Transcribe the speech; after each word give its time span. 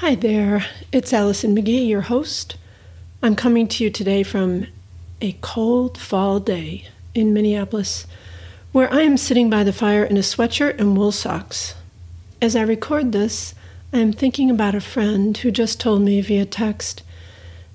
Hi 0.00 0.14
there, 0.14 0.64
it's 0.92 1.12
Alison 1.12 1.54
McGhee, 1.54 1.86
your 1.86 2.00
host. 2.00 2.56
I'm 3.22 3.36
coming 3.36 3.68
to 3.68 3.84
you 3.84 3.90
today 3.90 4.22
from 4.22 4.66
a 5.20 5.36
cold 5.42 5.98
fall 5.98 6.40
day 6.40 6.88
in 7.14 7.34
Minneapolis, 7.34 8.06
where 8.72 8.90
I 8.90 9.02
am 9.02 9.18
sitting 9.18 9.50
by 9.50 9.62
the 9.62 9.74
fire 9.74 10.02
in 10.02 10.16
a 10.16 10.20
sweatshirt 10.20 10.80
and 10.80 10.96
wool 10.96 11.12
socks. 11.12 11.74
As 12.40 12.56
I 12.56 12.62
record 12.62 13.12
this, 13.12 13.54
I 13.92 13.98
am 13.98 14.14
thinking 14.14 14.48
about 14.48 14.74
a 14.74 14.80
friend 14.80 15.36
who 15.36 15.50
just 15.50 15.78
told 15.78 16.00
me 16.00 16.22
via 16.22 16.46
text 16.46 17.02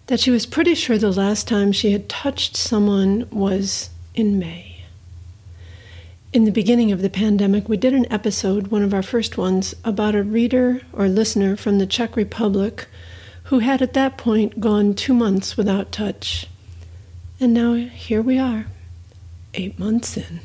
that 0.08 0.20
she 0.20 0.32
was 0.32 0.48
pretty 0.48 0.74
sure 0.74 0.98
the 0.98 1.12
last 1.12 1.48
time 1.48 1.72
she 1.72 1.92
had 1.92 2.10
touched 2.10 2.58
someone 2.58 3.28
was 3.30 3.92
in 4.16 4.40
May. 4.40 4.75
In 6.36 6.44
the 6.44 6.52
beginning 6.52 6.92
of 6.92 7.02
the 7.02 7.10
pandemic, 7.10 7.70
we 7.70 7.78
did 7.78 7.94
an 7.94 8.12
episode, 8.12 8.68
one 8.68 8.84
of 8.84 8.94
our 8.94 9.02
first 9.02 9.38
ones, 9.38 9.74
about 9.86 10.16
a 10.16 10.22
reader 10.22 10.82
or 10.92 11.08
listener 11.08 11.56
from 11.56 11.78
the 11.78 11.86
Czech 11.86 12.18
Republic 12.18 12.88
who 13.44 13.60
had 13.60 13.82
at 13.82 13.94
that 13.94 14.18
point 14.18 14.60
gone 14.60 14.94
two 14.94 15.14
months 15.14 15.56
without 15.56 15.94
touch. 15.94 16.48
And 17.40 17.54
now 17.54 17.76
here 17.76 18.22
we 18.22 18.38
are, 18.38 18.66
eight 19.54 19.80
months 19.80 20.18
in. 20.18 20.42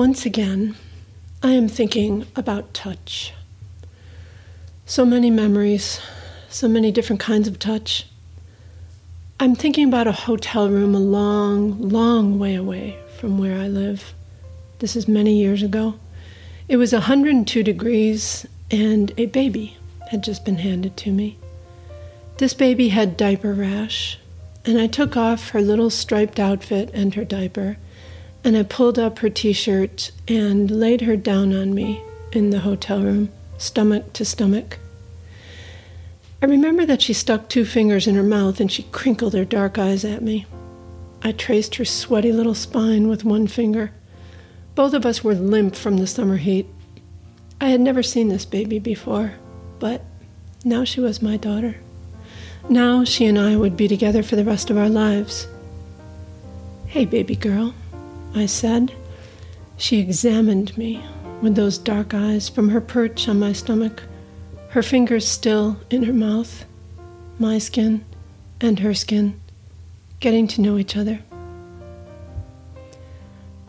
Once 0.00 0.24
again, 0.24 0.74
I 1.42 1.52
am 1.52 1.68
thinking 1.68 2.26
about 2.34 2.72
touch. 2.72 3.34
So 4.86 5.04
many 5.04 5.30
memories, 5.30 6.00
so 6.48 6.68
many 6.68 6.90
different 6.90 7.20
kinds 7.20 7.46
of 7.46 7.58
touch. 7.58 8.06
I'm 9.38 9.54
thinking 9.54 9.86
about 9.86 10.06
a 10.06 10.12
hotel 10.24 10.70
room 10.70 10.94
a 10.94 10.98
long, 10.98 11.90
long 11.90 12.38
way 12.38 12.54
away 12.54 12.98
from 13.18 13.36
where 13.36 13.60
I 13.60 13.68
live. 13.68 14.14
This 14.78 14.96
is 14.96 15.06
many 15.06 15.38
years 15.38 15.62
ago. 15.62 15.96
It 16.66 16.78
was 16.78 16.94
102 16.94 17.62
degrees, 17.62 18.46
and 18.70 19.12
a 19.18 19.26
baby 19.26 19.76
had 20.10 20.24
just 20.24 20.46
been 20.46 20.56
handed 20.56 20.96
to 20.96 21.12
me. 21.12 21.36
This 22.38 22.54
baby 22.54 22.88
had 22.88 23.18
diaper 23.18 23.52
rash, 23.52 24.18
and 24.64 24.80
I 24.80 24.86
took 24.86 25.14
off 25.14 25.50
her 25.50 25.60
little 25.60 25.90
striped 25.90 26.40
outfit 26.40 26.90
and 26.94 27.14
her 27.16 27.24
diaper 27.26 27.76
and 28.44 28.56
I 28.56 28.62
pulled 28.62 28.98
up 28.98 29.18
her 29.18 29.30
t 29.30 29.52
shirt 29.52 30.10
and 30.28 30.70
laid 30.70 31.02
her 31.02 31.16
down 31.16 31.54
on 31.54 31.74
me 31.74 32.02
in 32.32 32.50
the 32.50 32.60
hotel 32.60 33.02
room, 33.02 33.30
stomach 33.58 34.12
to 34.14 34.24
stomach. 34.24 34.78
I 36.42 36.46
remember 36.46 36.86
that 36.86 37.02
she 37.02 37.12
stuck 37.12 37.48
two 37.48 37.64
fingers 37.66 38.06
in 38.06 38.14
her 38.14 38.22
mouth 38.22 38.60
and 38.60 38.72
she 38.72 38.84
crinkled 38.84 39.34
her 39.34 39.44
dark 39.44 39.78
eyes 39.78 40.04
at 40.04 40.22
me. 40.22 40.46
I 41.22 41.32
traced 41.32 41.74
her 41.74 41.84
sweaty 41.84 42.32
little 42.32 42.54
spine 42.54 43.08
with 43.08 43.24
one 43.24 43.46
finger. 43.46 43.92
Both 44.74 44.94
of 44.94 45.04
us 45.04 45.22
were 45.22 45.34
limp 45.34 45.76
from 45.76 45.98
the 45.98 46.06
summer 46.06 46.38
heat. 46.38 46.66
I 47.60 47.68
had 47.68 47.80
never 47.80 48.02
seen 48.02 48.28
this 48.28 48.46
baby 48.46 48.78
before, 48.78 49.34
but 49.78 50.02
now 50.64 50.84
she 50.84 51.00
was 51.00 51.20
my 51.20 51.36
daughter. 51.36 51.76
Now 52.70 53.04
she 53.04 53.26
and 53.26 53.38
I 53.38 53.56
would 53.56 53.76
be 53.76 53.88
together 53.88 54.22
for 54.22 54.36
the 54.36 54.44
rest 54.44 54.70
of 54.70 54.78
our 54.78 54.88
lives. 54.88 55.46
Hey, 56.86 57.04
baby 57.04 57.36
girl, 57.36 57.74
I 58.34 58.46
said. 58.46 58.92
She 59.76 59.98
examined 59.98 60.76
me 60.76 61.02
with 61.40 61.54
those 61.54 61.78
dark 61.78 62.12
eyes 62.14 62.48
from 62.48 62.68
her 62.68 62.80
perch 62.80 63.28
on 63.28 63.40
my 63.40 63.52
stomach, 63.52 64.02
her 64.70 64.82
fingers 64.82 65.26
still 65.26 65.78
in 65.90 66.02
her 66.04 66.12
mouth, 66.12 66.64
my 67.38 67.58
skin 67.58 68.04
and 68.60 68.78
her 68.80 68.94
skin, 68.94 69.40
getting 70.20 70.46
to 70.48 70.60
know 70.60 70.76
each 70.76 70.96
other. 70.96 71.20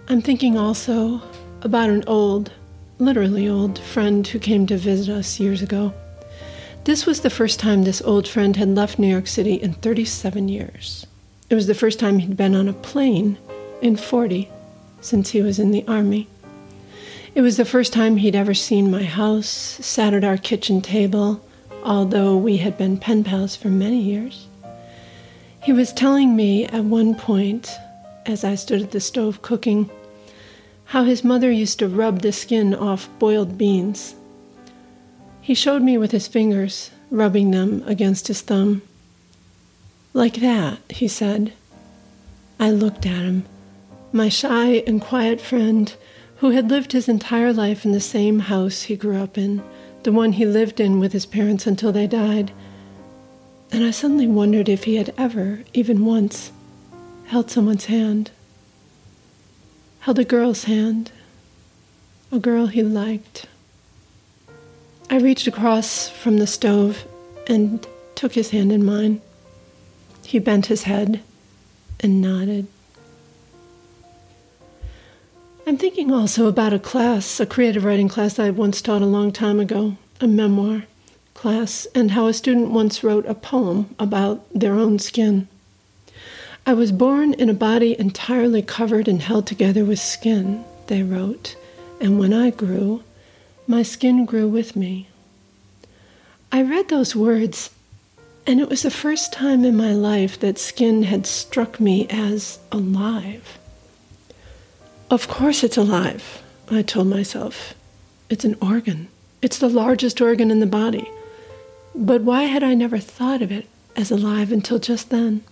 I'm 0.10 0.22
thinking 0.22 0.58
also 0.58 1.22
about 1.62 1.90
an 1.90 2.04
old, 2.06 2.52
literally 3.00 3.48
old, 3.48 3.80
friend 3.80 4.28
who 4.28 4.40
came 4.40 4.68
to 4.68 4.78
visit 4.78 5.14
us 5.14 5.40
years 5.40 5.62
ago. 5.62 5.94
This 6.84 7.06
was 7.06 7.22
the 7.22 7.30
first 7.30 7.60
time 7.60 7.84
this 7.84 8.02
old 8.02 8.28
friend 8.28 8.58
had 8.58 8.76
left 8.76 9.00
New 9.00 9.08
York 9.08 9.28
City 9.28 9.54
in 9.54 9.74
37 9.74 10.50
years. 10.50 11.06
It 11.50 11.56
was 11.56 11.68
the 11.68 11.76
first 11.76 12.00
time 12.00 12.20
he'd 12.20 12.36
been 12.36 12.56
on 12.56 12.68
a 12.68 12.74
plane 12.74 13.38
in 13.82 13.96
40 13.96 14.50
since 15.02 15.32
he 15.32 15.42
was 15.42 15.60
in 15.60 15.72
the 15.72 15.86
army. 15.88 16.28
It 17.34 17.42
was 17.42 17.58
the 17.58 17.66
first 17.66 17.94
time 17.94 18.18
he'd 18.18 18.36
ever 18.36 18.54
seen 18.54 18.92
my 18.92 19.04
house, 19.04 19.48
sat 19.48 20.14
at 20.14 20.24
our 20.24 20.38
kitchen 20.38 20.82
table, 20.82 21.44
although 21.84 22.38
we 22.38 22.58
had 22.58 22.78
been 22.78 22.98
pen 22.98 23.24
pals 23.24 23.56
for 23.56 23.70
many 23.70 24.02
years. 24.02 24.48
He 25.64 25.74
was 25.74 25.94
telling 25.94 26.36
me 26.36 26.66
at 26.66 26.84
one 26.84 27.16
point, 27.16 27.70
as 28.26 28.44
I 28.44 28.56
stood 28.56 28.82
at 28.82 28.92
the 28.92 29.00
stove 29.00 29.42
cooking, 29.42 29.90
how 30.86 31.04
his 31.04 31.24
mother 31.24 31.50
used 31.50 31.80
to 31.80 31.88
rub 31.88 32.22
the 32.22 32.32
skin 32.32 32.76
off 32.76 33.08
boiled 33.18 33.58
beans. 33.58 34.16
He 35.42 35.54
showed 35.54 35.82
me 35.82 35.98
with 35.98 36.12
his 36.12 36.28
fingers, 36.28 36.92
rubbing 37.10 37.52
them 37.52 37.82
against 37.86 38.28
his 38.28 38.42
thumb. 38.42 38.82
Like 40.14 40.36
that, 40.36 40.80
he 40.90 41.08
said. 41.08 41.54
I 42.60 42.72
looked 42.72 43.06
at 43.06 43.24
him 43.24 43.46
my 44.14 44.30
shy 44.30 44.84
and 44.88 45.02
quiet 45.02 45.40
friend 45.40 45.94
who 46.38 46.50
had 46.50 46.70
lived 46.70 46.92
his 46.92 47.08
entire 47.08 47.54
life 47.54 47.86
in 47.86 47.92
the 47.92 48.00
same 48.00 48.40
house 48.40 48.84
he 48.84 48.96
grew 48.96 49.18
up 49.18 49.38
in, 49.38 49.64
the 50.04 50.12
one 50.12 50.34
he 50.34 50.46
lived 50.46 50.80
in 50.80 51.00
with 51.00 51.14
his 51.14 51.26
parents 51.26 51.68
until 51.68 51.92
they 51.92 52.08
died. 52.08 52.52
And 53.72 53.84
I 53.84 53.92
suddenly 53.92 54.28
wondered 54.28 54.68
if 54.68 54.86
he 54.86 54.96
had 54.96 55.14
ever, 55.18 55.64
even 55.74 56.04
once, 56.04 56.52
held 57.28 57.52
someone's 57.52 57.86
hand. 57.86 58.32
Held 60.00 60.20
a 60.20 60.26
girl's 60.26 60.64
hand, 60.64 61.12
a 62.32 62.40
girl 62.40 62.68
he 62.68 62.82
liked. 62.82 63.46
I 65.10 65.18
reached 65.18 65.48
across 65.48 66.10
from 66.10 66.38
the 66.38 66.48
stove 66.48 67.06
and 67.48 67.86
took 68.16 68.34
his 68.34 68.50
hand 68.50 68.72
in 68.72 68.84
mine. 68.84 69.22
He 70.26 70.40
bent 70.40 70.66
his 70.66 70.84
head 70.84 71.22
and 72.00 72.22
nodded. 72.22 72.68
I'm 75.68 75.78
thinking 75.78 76.12
also 76.12 76.48
about 76.48 76.74
a 76.74 76.80
class, 76.80 77.40
a 77.40 77.46
creative 77.46 77.86
writing 77.86 78.10
class 78.10 78.40
I 78.40 78.50
once 78.50 78.82
taught 78.82 79.04
a 79.04 79.06
long 79.06 79.32
time 79.32 79.60
ago, 79.60 79.96
a 80.20 80.28
memoir 80.28 80.84
class, 81.36 81.86
and 81.94 82.12
how 82.12 82.26
a 82.26 82.34
student 82.34 82.72
once 82.72 83.04
wrote 83.04 83.28
a 83.28 83.36
poem 83.36 83.96
about 84.00 84.44
their 84.54 84.74
own 84.74 84.98
skin. 84.98 85.48
I 86.66 86.74
was 86.74 86.92
born 86.92 87.34
in 87.36 87.48
a 87.48 87.54
body 87.54 87.98
entirely 88.00 88.64
covered 88.64 89.08
and 89.08 89.22
held 89.22 89.46
together 89.46 89.86
with 89.86 90.00
skin, 90.00 90.66
they 90.88 91.04
wrote, 91.04 91.56
and 92.00 92.18
when 92.20 92.34
I 92.34 92.50
grew, 92.50 93.04
my 93.68 93.84
skin 93.84 94.26
grew 94.26 94.48
with 94.48 94.76
me. 94.76 95.10
I 96.52 96.64
read 96.64 96.90
those 96.90 97.16
words, 97.16 97.70
and 98.48 98.60
it 98.60 98.68
was 98.68 98.82
the 98.82 98.92
first 98.92 99.32
time 99.32 99.64
in 99.64 99.78
my 99.78 99.94
life 99.94 100.40
that 100.40 100.58
skin 100.58 101.04
had 101.04 101.28
struck 101.28 101.80
me 101.80 102.08
as 102.10 102.58
alive. 102.72 103.60
Of 105.12 105.28
course 105.28 105.62
it's 105.62 105.76
alive, 105.76 106.42
I 106.70 106.84
told 106.84 107.08
myself. 107.08 107.74
It's 108.30 108.46
an 108.46 108.56
organ. 108.62 109.10
It's 109.42 109.58
the 109.58 109.68
largest 109.68 110.22
organ 110.22 110.50
in 110.50 110.62
the 110.62 110.66
body. 110.66 111.12
But 111.94 112.22
why 112.22 112.44
had 112.44 112.64
I 112.64 112.76
never 112.76 112.98
thought 112.98 113.42
of 113.42 113.52
it 113.52 113.68
as 113.98 114.10
alive 114.10 114.54
until 114.54 114.80
just 114.80 115.10
then? 115.10 115.44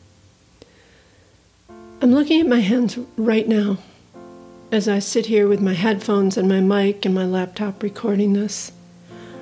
I'm 2.02 2.14
looking 2.14 2.40
at 2.40 2.48
my 2.48 2.62
hands 2.62 2.98
right 3.18 3.50
now 3.50 3.80
as 4.72 4.88
I 4.88 5.00
sit 5.00 5.25
here 5.25 5.46
with 5.46 5.59
my 5.59 5.74
headphones 5.74 6.38
and 6.38 6.48
my 6.48 6.62
mic 6.62 7.06
and 7.06 7.14
my 7.14 7.25
laptop 7.25 7.83
recording 7.83 8.31
this. 8.31 8.72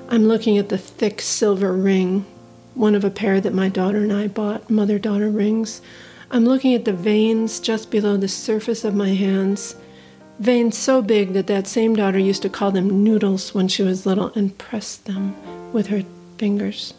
I'm 0.08 0.26
looking 0.26 0.58
at 0.58 0.68
the 0.68 0.78
thick 0.78 1.20
silver 1.20 1.72
ring, 1.72 2.26
one 2.74 2.96
of 2.96 3.04
a 3.04 3.10
pair 3.10 3.40
that 3.40 3.54
my 3.54 3.68
daughter 3.68 3.98
and 3.98 4.12
I 4.12 4.26
bought, 4.26 4.68
mother 4.68 4.98
daughter 4.98 5.30
rings. 5.30 5.80
I'm 6.28 6.44
looking 6.44 6.74
at 6.74 6.86
the 6.86 6.92
veins 6.92 7.60
just 7.60 7.92
below 7.92 8.16
the 8.16 8.26
surface 8.26 8.84
of 8.84 8.96
my 8.96 9.10
hands 9.10 9.76
Veins 10.38 10.78
so 10.78 11.02
big 11.02 11.32
that 11.32 11.48
that 11.48 11.66
same 11.66 11.96
daughter 11.96 12.18
used 12.18 12.42
to 12.42 12.48
call 12.48 12.70
them 12.70 13.02
noodles 13.02 13.54
when 13.54 13.66
she 13.66 13.82
was 13.82 14.06
little 14.06 14.32
and 14.34 14.56
press 14.56 14.96
them 14.96 15.34
with 15.72 15.88
her 15.88 16.04
fingers. 16.38 16.94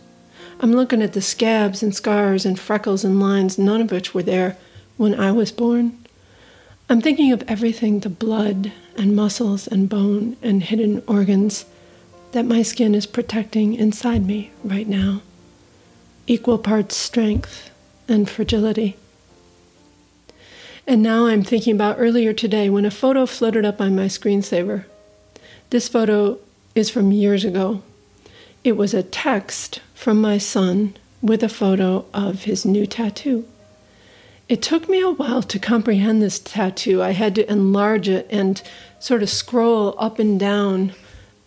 I'm 0.59 0.73
looking 0.73 1.01
at 1.01 1.13
the 1.13 1.21
scabs 1.21 1.81
and 1.81 1.95
scars 1.95 2.45
and 2.45 2.59
freckles 2.59 3.05
and 3.05 3.19
lines, 3.19 3.57
none 3.57 3.79
of 3.79 3.91
which 3.91 4.13
were 4.13 4.23
there 4.23 4.57
when 4.97 5.17
I 5.17 5.31
was 5.31 5.53
born. 5.53 5.97
I'm 6.89 6.99
thinking 6.99 7.31
of 7.31 7.43
everything 7.47 8.01
the 8.01 8.09
blood 8.09 8.73
and 8.97 9.15
muscles 9.15 9.67
and 9.67 9.87
bone 9.87 10.35
and 10.41 10.61
hidden 10.61 11.01
organs 11.07 11.65
that 12.33 12.45
my 12.45 12.61
skin 12.61 12.93
is 12.93 13.05
protecting 13.05 13.73
inside 13.73 14.25
me 14.25 14.51
right 14.65 14.87
now. 14.87 15.21
Equal 16.27 16.57
parts 16.57 16.97
strength 16.97 17.69
and 18.09 18.29
fragility. 18.29 18.97
And 20.89 21.03
now 21.03 21.27
I'm 21.27 21.43
thinking 21.43 21.75
about 21.75 21.97
earlier 21.99 22.33
today 22.33 22.67
when 22.67 22.83
a 22.83 22.89
photo 22.89 23.27
floated 23.27 23.63
up 23.63 23.79
on 23.79 23.95
my 23.95 24.05
screensaver. 24.05 24.85
This 25.69 25.87
photo 25.87 26.39
is 26.73 26.89
from 26.89 27.11
years 27.11 27.45
ago. 27.45 27.83
It 28.63 28.71
was 28.71 28.95
a 28.95 29.03
text 29.03 29.81
from 29.93 30.19
my 30.19 30.39
son 30.39 30.97
with 31.21 31.43
a 31.43 31.47
photo 31.47 32.05
of 32.11 32.45
his 32.45 32.65
new 32.65 32.87
tattoo. 32.87 33.47
It 34.47 34.63
took 34.63 34.89
me 34.89 34.99
a 34.99 35.11
while 35.11 35.43
to 35.43 35.59
comprehend 35.59 36.23
this 36.23 36.39
tattoo. 36.39 37.03
I 37.03 37.11
had 37.11 37.35
to 37.35 37.47
enlarge 37.47 38.09
it 38.09 38.25
and 38.31 38.59
sort 38.99 39.21
of 39.21 39.29
scroll 39.29 39.93
up 39.99 40.17
and 40.17 40.39
down 40.39 40.93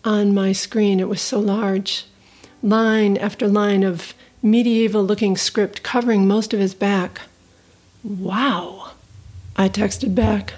on 0.05 0.33
my 0.33 0.53
screen. 0.53 1.01
It 1.01 1.09
was 1.09 1.21
so 1.21 1.41
large. 1.41 2.05
Line 2.61 3.17
after 3.17 3.49
line 3.49 3.83
of 3.83 4.13
medieval 4.41 5.03
looking 5.03 5.35
script 5.35 5.83
covering 5.83 6.29
most 6.29 6.53
of 6.53 6.61
his 6.61 6.73
back. 6.73 7.23
Wow, 8.05 8.82
I 9.55 9.69
texted 9.69 10.15
back. 10.15 10.55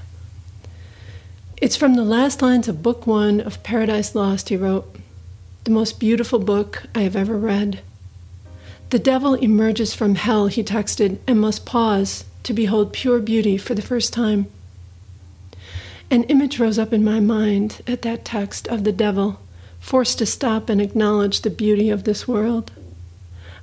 It's 1.57 1.75
from 1.75 1.95
the 1.95 2.03
last 2.03 2.42
lines 2.42 2.68
of 2.68 2.81
Book 2.81 3.06
One 3.06 3.42
of 3.42 3.62
Paradise 3.62 4.15
Lost, 4.15 4.50
he 4.50 4.56
wrote. 4.56 4.95
The 5.65 5.71
most 5.71 6.00
beautiful 6.00 6.39
book 6.39 6.83
I 6.95 7.01
have 7.01 7.15
ever 7.15 7.38
read. 7.38 7.81
The 8.92 9.00
devil 9.00 9.33
emerges 9.33 9.94
from 9.94 10.15
hell, 10.15 10.47
he 10.47 10.63
texted, 10.63 11.18
and 11.27 11.42
must 11.42 11.65
pause 11.65 12.24
to 12.44 12.53
behold 12.53 12.94
pure 12.94 13.19
beauty 13.19 13.57
for 13.57 13.74
the 13.74 13.81
first 13.81 14.13
time. 14.13 14.47
An 16.09 16.24
image 16.25 16.59
rose 16.59 16.80
up 16.80 16.94
in 16.94 17.03
my 17.03 17.19
mind 17.19 17.81
at 17.88 18.03
that 18.03 18.24
text 18.24 18.68
of 18.68 18.83
the 18.83 18.91
devil, 18.91 19.39
forced 19.80 20.19
to 20.19 20.25
stop 20.25 20.69
and 20.69 20.80
acknowledge 20.80 21.41
the 21.41 21.50
beauty 21.50 21.89
of 21.89 22.03
this 22.03 22.27
world. 22.27 22.71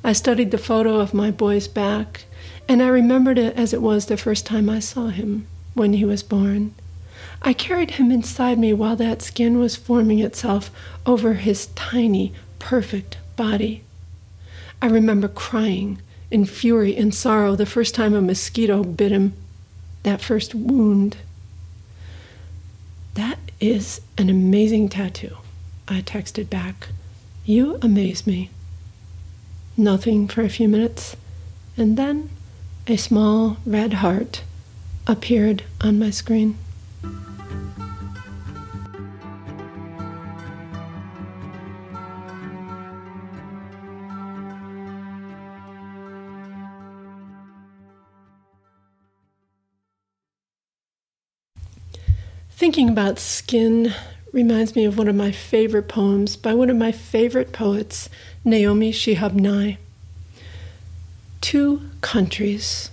I 0.05 0.13
studied 0.13 0.51
the 0.51 0.59
photo 0.59 0.99
of 0.99 1.15
my 1.15 1.31
boy's 1.31 1.69
back, 1.69 2.25
and 2.69 2.83
I 2.83 2.89
remembered 2.89 3.39
it 3.39 3.57
as 3.57 3.73
it 3.73 3.81
was 3.83 4.07
the 4.07 4.17
first 4.17 4.45
time 4.47 4.69
I 4.69 4.81
saw 4.81 5.09
him, 5.09 5.47
when 5.75 5.93
he 5.93 6.05
was 6.05 6.23
born. 6.23 6.75
I 7.41 7.53
carried 7.53 7.93
him 7.93 8.11
inside 8.11 8.59
me 8.59 8.73
while 8.73 8.97
that 8.97 9.23
skin 9.23 9.59
was 9.59 9.77
forming 9.77 10.19
itself 10.19 10.71
over 11.07 11.35
his 11.35 11.67
tiny, 11.75 12.33
perfect 12.59 13.19
body. 13.37 13.85
I 14.81 14.87
remember 14.87 15.29
crying 15.29 16.01
in 16.31 16.47
fury 16.47 16.97
and 16.97 17.15
sorrow 17.15 17.55
the 17.55 17.67
first 17.67 17.95
time 17.95 18.15
a 18.15 18.21
mosquito 18.21 18.83
bit 18.83 19.13
him, 19.13 19.35
that 20.03 20.21
first 20.21 20.55
wound. 20.55 21.19
That 23.15 23.39
is 23.61 24.01
an 24.19 24.29
amazing 24.31 24.89
tattoo, 24.89 25.37
I 25.87 26.01
texted 26.01 26.51
back. 26.51 26.89
You 27.45 27.79
amaze 27.83 28.27
me. 28.27 28.51
Nothing 29.77 30.29
for 30.29 30.43
a 30.43 30.49
few 30.49 30.69
minutes, 30.69 31.17
and 31.77 31.97
then 31.97 32.31
a 32.87 32.97
small 32.97 33.57
red 33.65 33.95
heart 33.95 34.43
appeared 35.07 35.65
on 35.81 35.99
my 35.99 36.11
screen. 36.11 36.57
Thinking 52.51 52.91
about 52.91 53.19
skin 53.19 53.93
reminds 54.33 54.75
me 54.75 54.85
of 54.85 54.97
one 54.97 55.09
of 55.09 55.15
my 55.15 55.31
favorite 55.31 55.89
poems 55.89 56.37
by 56.37 56.55
one 56.55 56.71
of 56.71 56.77
my 56.77 56.91
favorite 56.91 57.53
poets, 57.53 58.09
Naomi 58.45 58.91
Shihab 58.91 59.35
Nye. 59.35 59.77
Two 61.41 61.83
countries. 62.01 62.91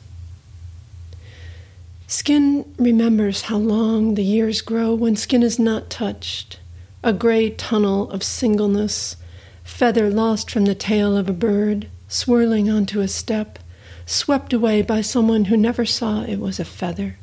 Skin 2.08 2.66
remembers 2.78 3.44
how 3.44 3.58
long 3.58 4.16
the 4.16 4.24
years 4.24 4.62
grow 4.62 4.94
when 4.94 5.16
skin 5.16 5.44
is 5.44 5.60
not 5.60 5.90
touched, 5.90 6.60
a 7.04 7.14
gray 7.14 7.52
tunnel 7.52 8.10
of 8.12 8.24
singleness, 8.24 9.16
feather 9.64 10.10
lost 10.10 10.50
from 10.52 10.66
the 10.66 10.76
tail 10.76 11.16
of 11.16 11.30
a 11.30 11.34
bird, 11.34 11.88
swirling 12.08 12.70
onto 12.70 13.00
a 13.00 13.08
step, 13.08 13.60
swept 14.06 14.52
away 14.52 14.82
by 14.82 15.02
someone 15.02 15.46
who 15.46 15.56
never 15.56 15.86
saw 15.86 16.24
it 16.24 16.40
was 16.40 16.60
a 16.60 16.66
feather. 16.66 17.18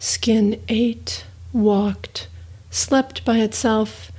Skin 0.00 0.60
ate, 0.68 1.24
walked, 1.52 2.26
slept 2.72 3.24
by 3.24 3.38
itself, 3.38 4.10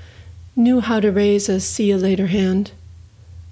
knew 0.56 0.80
how 0.80 1.02
to 1.02 1.12
raise 1.12 1.50
a 1.50 1.60
see 1.60 1.90
you 1.90 1.98
later 1.98 2.28
hand. 2.28 2.72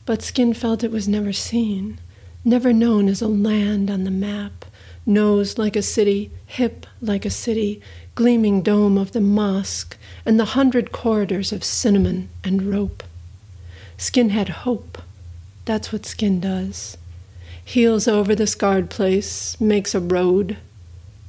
But 0.05 0.21
Skin 0.21 0.53
felt 0.53 0.81
it 0.81 0.91
was 0.91 1.09
never 1.09 1.33
seen, 1.33 1.99
never 2.45 2.71
known 2.71 3.09
as 3.09 3.21
a 3.21 3.27
land 3.27 3.91
on 3.91 4.05
the 4.05 4.11
map, 4.11 4.63
nose 5.05 5.57
like 5.57 5.75
a 5.75 5.81
city, 5.81 6.31
hip 6.45 6.85
like 7.01 7.25
a 7.25 7.29
city, 7.29 7.81
gleaming 8.15 8.61
dome 8.61 8.97
of 8.97 9.11
the 9.11 9.19
mosque, 9.19 9.97
and 10.25 10.39
the 10.39 10.55
hundred 10.55 10.93
corridors 10.93 11.51
of 11.51 11.65
cinnamon 11.65 12.29
and 12.43 12.71
rope. 12.71 13.03
Skin 13.97 14.29
had 14.29 14.47
hope. 14.49 15.01
That's 15.65 15.91
what 15.91 16.05
skin 16.05 16.39
does. 16.39 16.95
Heals 17.65 18.07
over 18.07 18.35
the 18.35 18.47
scarred 18.47 18.89
place, 18.89 19.59
makes 19.59 19.93
a 19.93 19.99
road, 19.99 20.57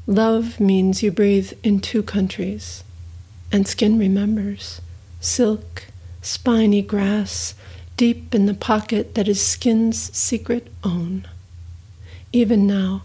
Love 0.07 0.59
means 0.59 1.03
you 1.03 1.13
breathe 1.13 1.53
in 1.63 1.79
two 1.79 2.03
countries, 2.03 2.83
and 3.53 3.69
skin 3.69 3.99
remembers 3.99 4.81
silk, 5.21 5.85
spiny 6.21 6.83
grass, 6.83 7.55
deep 7.97 8.35
in 8.35 8.47
the 8.47 8.55
pocket 8.55 9.15
that 9.15 9.29
is 9.29 9.41
skin's 9.41 10.11
secret 10.17 10.67
own. 10.83 11.27
Even 12.33 12.67
now, 12.67 13.03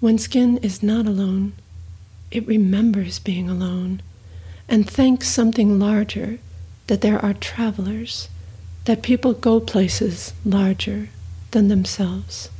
when 0.00 0.18
skin 0.18 0.58
is 0.58 0.82
not 0.82 1.06
alone, 1.06 1.54
it 2.30 2.46
remembers 2.46 3.18
being 3.18 3.48
alone 3.48 4.02
and 4.68 4.90
thanks 4.90 5.28
something 5.28 5.78
larger 5.78 6.38
that 6.88 7.00
there 7.00 7.24
are 7.24 7.34
travelers, 7.34 8.28
that 8.84 9.02
people 9.02 9.32
go 9.32 9.60
places 9.60 10.32
larger 10.44 11.08
than 11.52 11.68
themselves. 11.68 12.50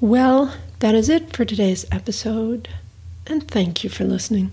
Well, 0.00 0.54
that 0.78 0.94
is 0.94 1.08
it 1.08 1.34
for 1.34 1.44
today's 1.44 1.84
episode, 1.90 2.68
and 3.26 3.48
thank 3.48 3.82
you 3.82 3.90
for 3.90 4.04
listening. 4.04 4.52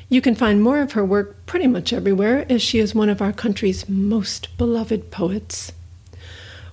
You 0.08 0.20
can 0.20 0.34
find 0.34 0.60
more 0.60 0.80
of 0.80 0.92
her 0.92 1.04
work 1.04 1.46
pretty 1.46 1.68
much 1.68 1.92
everywhere, 1.92 2.44
as 2.48 2.60
she 2.60 2.80
is 2.80 2.92
one 2.92 3.08
of 3.08 3.22
our 3.22 3.32
country's 3.32 3.88
most 3.88 4.56
beloved 4.58 5.12
poets. 5.12 5.70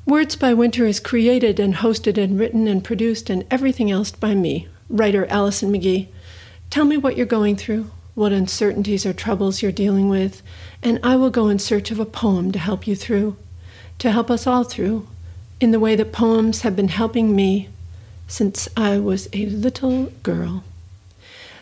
Words 0.07 0.35
by 0.35 0.51
Winter 0.55 0.87
is 0.87 0.99
created 0.99 1.59
and 1.59 1.75
hosted 1.75 2.17
and 2.17 2.39
written 2.39 2.67
and 2.67 2.83
produced 2.83 3.29
and 3.29 3.45
everything 3.51 3.91
else 3.91 4.09
by 4.09 4.33
me, 4.33 4.67
writer 4.89 5.27
Alison 5.27 5.71
McGhee. 5.71 6.07
Tell 6.71 6.85
me 6.85 6.97
what 6.97 7.17
you're 7.17 7.27
going 7.27 7.55
through, 7.55 7.91
what 8.15 8.31
uncertainties 8.31 9.05
or 9.05 9.13
troubles 9.13 9.61
you're 9.61 9.71
dealing 9.71 10.09
with, 10.09 10.41
and 10.81 10.99
I 11.03 11.17
will 11.17 11.29
go 11.29 11.49
in 11.49 11.59
search 11.59 11.91
of 11.91 11.99
a 11.99 12.05
poem 12.05 12.51
to 12.51 12.57
help 12.57 12.87
you 12.87 12.95
through 12.95 13.37
to 13.99 14.11
help 14.11 14.29
us 14.29 14.45
all 14.45 14.63
through 14.63 15.07
in 15.59 15.71
the 15.71 15.79
way 15.79 15.95
that 15.95 16.11
poems 16.11 16.61
have 16.61 16.75
been 16.75 16.89
helping 16.89 17.35
me 17.35 17.69
since 18.27 18.67
I 18.75 18.97
was 18.97 19.29
a 19.33 19.45
little 19.45 20.05
girl. 20.23 20.63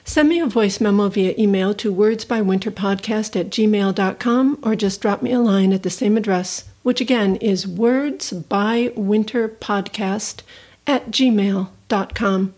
Send 0.05 0.29
me 0.29 0.39
a 0.39 0.45
voice 0.45 0.79
memo 0.81 1.09
via 1.09 1.33
email 1.37 1.73
to 1.75 1.93
wordsbywinterpodcast 1.93 3.39
at 3.39 3.49
gmail.com 3.49 4.59
or 4.61 4.75
just 4.75 5.01
drop 5.01 5.21
me 5.21 5.31
a 5.31 5.39
line 5.39 5.71
at 5.71 5.83
the 5.83 5.89
same 5.89 6.17
address, 6.17 6.65
which 6.83 6.99
again 6.99 7.37
is 7.37 7.65
wordsbywinterpodcast 7.65 10.41
at 10.85 11.09
gmail.com. 11.09 12.53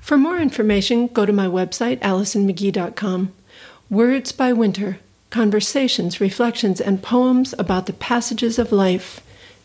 For 0.00 0.16
more 0.16 0.38
information, 0.38 1.08
go 1.08 1.26
to 1.26 1.32
my 1.32 1.46
website, 1.46 1.98
AlisonMcGhee.com. 2.00 3.32
Words 3.90 4.30
by 4.32 4.52
Winter 4.52 5.00
conversations, 5.30 6.20
reflections, 6.20 6.80
and 6.80 7.02
poems 7.02 7.54
about 7.58 7.86
the 7.86 7.92
passages 7.92 8.58
of 8.58 8.72
life 8.72 9.20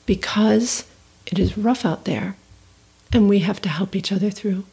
because 0.06 0.86
it 1.26 1.40
is 1.40 1.58
rough 1.58 1.86
out 1.86 2.06
there 2.06 2.36
and 3.12 3.30
we 3.30 3.40
have 3.40 3.62
to 3.62 3.70
help 3.70 3.96
each 3.96 4.12
other 4.12 4.30
through. 4.30 4.66